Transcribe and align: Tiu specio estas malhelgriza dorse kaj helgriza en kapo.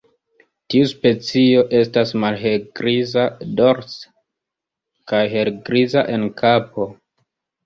Tiu 0.73 0.85
specio 0.91 1.59
estas 1.79 2.13
malhelgriza 2.23 3.27
dorse 3.59 4.11
kaj 5.13 5.21
helgriza 5.35 6.05
en 6.17 6.27
kapo. 6.43 6.89